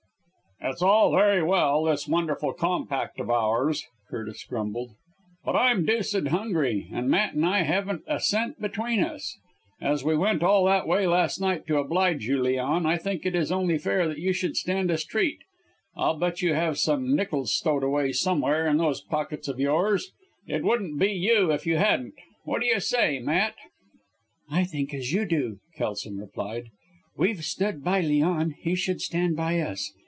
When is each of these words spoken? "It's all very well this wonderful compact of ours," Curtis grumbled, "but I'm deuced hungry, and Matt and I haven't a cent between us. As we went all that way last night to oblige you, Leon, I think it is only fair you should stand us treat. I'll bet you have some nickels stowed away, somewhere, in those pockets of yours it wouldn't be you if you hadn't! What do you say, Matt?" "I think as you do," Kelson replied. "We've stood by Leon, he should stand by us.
"It's 0.63 0.83
all 0.83 1.11
very 1.11 1.41
well 1.41 1.85
this 1.85 2.07
wonderful 2.07 2.53
compact 2.53 3.19
of 3.19 3.31
ours," 3.31 3.87
Curtis 4.11 4.43
grumbled, 4.43 4.91
"but 5.43 5.55
I'm 5.55 5.87
deuced 5.87 6.27
hungry, 6.27 6.87
and 6.93 7.09
Matt 7.09 7.33
and 7.33 7.43
I 7.43 7.63
haven't 7.63 8.03
a 8.05 8.19
cent 8.19 8.61
between 8.61 9.03
us. 9.03 9.39
As 9.81 10.03
we 10.03 10.15
went 10.15 10.43
all 10.43 10.65
that 10.65 10.87
way 10.87 11.07
last 11.07 11.41
night 11.41 11.65
to 11.65 11.79
oblige 11.79 12.27
you, 12.27 12.39
Leon, 12.39 12.85
I 12.85 12.97
think 12.99 13.25
it 13.25 13.33
is 13.33 13.51
only 13.51 13.79
fair 13.79 14.15
you 14.15 14.33
should 14.33 14.55
stand 14.55 14.91
us 14.91 15.03
treat. 15.03 15.39
I'll 15.97 16.19
bet 16.19 16.43
you 16.43 16.53
have 16.53 16.77
some 16.77 17.15
nickels 17.15 17.51
stowed 17.51 17.81
away, 17.83 18.11
somewhere, 18.11 18.67
in 18.67 18.77
those 18.77 19.01
pockets 19.01 19.47
of 19.47 19.59
yours 19.59 20.11
it 20.45 20.63
wouldn't 20.63 20.99
be 20.99 21.11
you 21.11 21.51
if 21.51 21.65
you 21.65 21.77
hadn't! 21.77 22.13
What 22.43 22.61
do 22.61 22.67
you 22.67 22.79
say, 22.79 23.17
Matt?" 23.17 23.55
"I 24.51 24.65
think 24.65 24.93
as 24.93 25.11
you 25.11 25.25
do," 25.25 25.57
Kelson 25.75 26.17
replied. 26.17 26.65
"We've 27.17 27.43
stood 27.43 27.83
by 27.83 28.01
Leon, 28.01 28.53
he 28.59 28.75
should 28.75 29.01
stand 29.01 29.35
by 29.35 29.59
us. 29.59 29.91